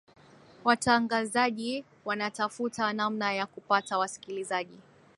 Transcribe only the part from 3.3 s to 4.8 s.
ya kupata wasikilizaji